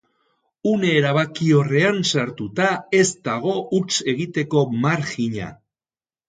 [0.69, 2.69] Une erabakiorrean sartuta,
[3.01, 5.53] ez dago huts egiteko marjina.